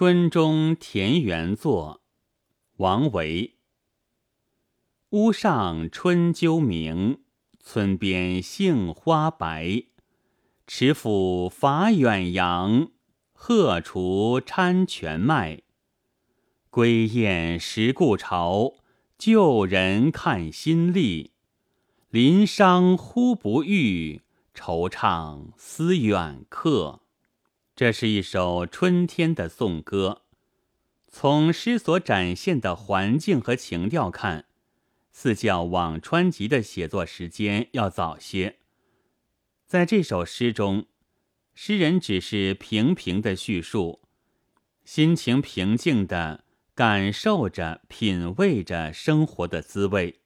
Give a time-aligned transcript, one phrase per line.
[0.00, 2.02] 春中田园作，
[2.76, 3.56] 王维。
[5.10, 7.18] 屋上春鸠鸣，
[7.58, 9.86] 村边杏花白。
[10.68, 12.92] 池府法远扬，
[13.32, 15.62] 鹤雏掺泉麦。
[16.70, 18.74] 归雁识故巢，
[19.18, 21.32] 旧人看新历。
[22.10, 24.22] 临觞忽不遇，
[24.54, 27.00] 惆怅思远客。
[27.78, 30.22] 这是一首春天的颂歌。
[31.06, 34.46] 从诗所展现的环境和情调看，
[35.12, 38.56] 似较往川集的写作时间要早些。
[39.64, 40.86] 在这首诗中，
[41.54, 44.00] 诗人只是平平的叙述，
[44.84, 46.42] 心情平静的
[46.74, 50.18] 感受着、品味着生活的滋味。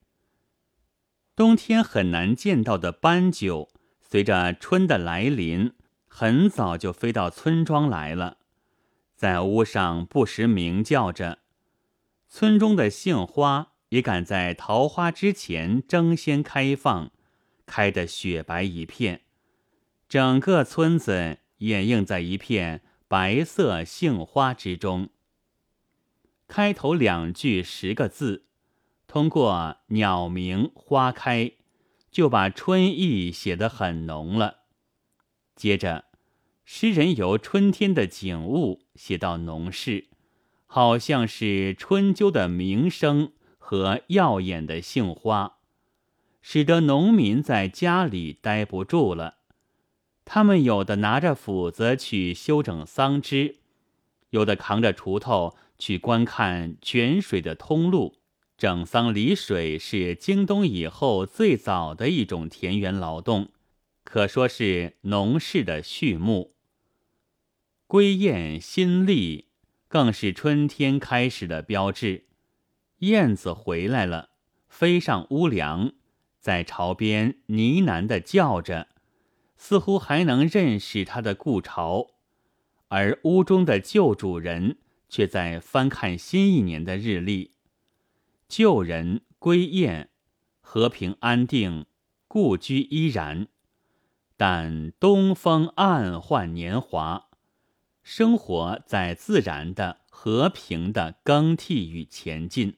[1.37, 3.69] 冬天很难见到的斑鸠，
[4.00, 5.75] 随着春的来临。
[6.15, 8.37] 很早就飞到村庄来了，
[9.16, 11.39] 在屋上不时鸣叫着。
[12.29, 17.11] 村中的杏花也赶在桃花之前争先开放，
[17.64, 19.23] 开得雪白一片，
[20.06, 25.08] 整个村子掩映在一片白色杏花之中。
[26.47, 28.45] 开头两句十个字，
[29.08, 31.53] 通过鸟鸣花开，
[32.11, 34.58] 就把春意写得很浓了。
[35.55, 36.06] 接着，
[36.75, 40.06] 诗人由春天的景物写到农事，
[40.65, 45.59] 好像是春秋的鸣声和耀眼的杏花，
[46.41, 49.34] 使得农民在家里待不住了。
[50.25, 53.57] 他们有的拿着斧子去修整桑枝，
[54.31, 58.17] 有的扛着锄头去观看泉水的通路。
[58.57, 63.51] 整桑理水是京东以后最早的一种田园劳动。
[64.05, 66.55] 可说是农事的序幕。
[67.93, 69.48] 归雁新历，
[69.87, 72.25] 更是春天开始的标志。
[73.01, 74.31] 燕子回来了，
[74.67, 75.93] 飞上屋梁，
[76.41, 78.89] 在巢边呢喃的叫着，
[79.58, 82.13] 似乎还能认识它的故巢。
[82.89, 84.79] 而屋中的旧主人
[85.11, 87.51] 却在翻看新一年的日历。
[88.48, 90.08] 旧人归雁，
[90.63, 91.85] 和平安定，
[92.27, 93.48] 故居依然。
[94.39, 97.29] 但东风暗换年华，
[98.02, 102.77] 生活在自然的、和平的更替与前进。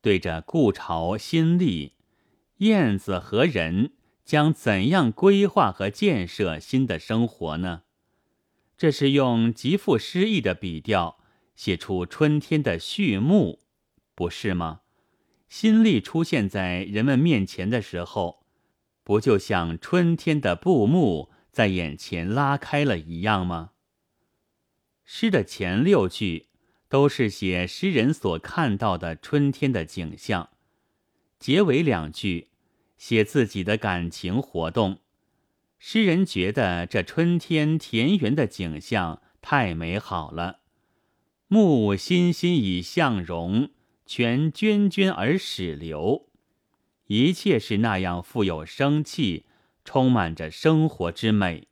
[0.00, 1.94] 对着故巢新立，
[2.58, 3.92] 燕子和人
[4.24, 7.82] 将怎样规划和建设新的生活呢？
[8.76, 11.18] 这是用极富诗意的笔调
[11.54, 13.60] 写出春天的序幕，
[14.14, 14.82] 不是吗？
[15.48, 18.44] 新历出现在人们面前的时候。
[19.02, 23.70] 不就像春天的布幕在眼前拉开了一样吗？
[25.18, 26.48] 诗的前六句
[26.90, 30.50] 都是写诗人所看到的春天的景象，
[31.38, 32.50] 结尾两句
[32.98, 34.98] 写自己的感情活动。
[35.78, 40.60] 诗人觉得这春天田园的景象太美好了，
[41.48, 43.70] 木欣欣以向荣，
[44.04, 46.28] 泉涓涓而始流。
[47.06, 49.46] 一切是那样富有生气，
[49.82, 51.68] 充满着生活之美。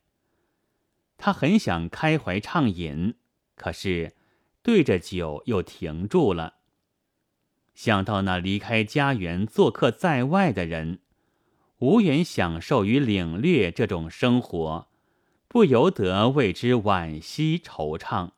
[1.18, 3.16] 他很想开怀畅饮，
[3.64, 4.12] 可是
[4.62, 6.56] 对着酒又停住了。
[7.74, 10.98] 想到那离开家园做客在外的人，
[11.78, 14.88] 无缘享受与领略这种生活，
[15.48, 18.32] 不由得为之惋惜惆怅。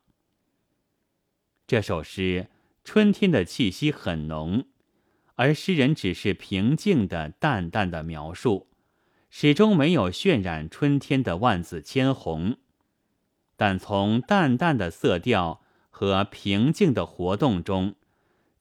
[1.67, 2.47] 这首诗
[2.85, 4.67] 春天的气息很浓。
[5.35, 8.69] 而诗人只是平静的、淡淡的描述，
[9.29, 12.57] 始终没有渲染春天的万紫千红，
[13.57, 15.59] 但从淡淡的色调
[15.89, 17.95] 和平静的活动中，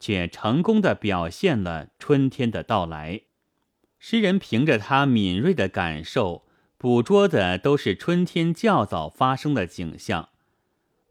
[0.00, 3.20] 却成功的表现了春天的到来。
[4.00, 6.42] 诗人凭着他敏锐的感受，
[6.76, 10.30] 捕捉的都是春天较早发生的景象，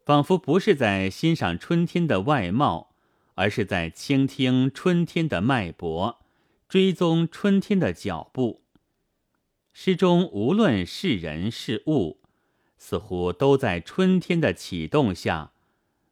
[0.04, 2.92] 仿佛不是在欣赏春天的外貌。
[3.38, 6.20] 而是在倾听春天的脉搏，
[6.70, 8.62] 追踪春天的脚步。
[9.74, 12.22] 诗中无论是人是物，
[12.88, 15.50] 似乎都在春天的启动下，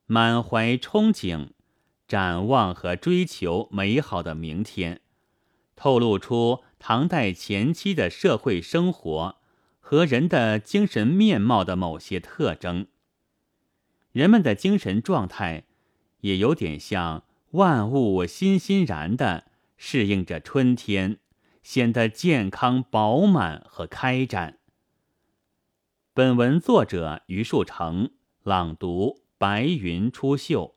[0.06, 1.50] 满怀憧憬，
[2.08, 5.00] 展望和追求美好的明天，
[5.76, 9.36] 透露出唐代前期的社会生活
[9.78, 12.88] 和人的精神面貌的某些特征。
[14.10, 15.66] 人们的精神状态。
[16.22, 19.44] 也有点像万物欣欣然的
[19.76, 21.18] 适应着春天，
[21.62, 24.58] 显得健康饱满和开展。
[26.16, 28.12] 本文作者余树成
[28.44, 29.24] 朗读。
[29.36, 30.74] 白云出岫。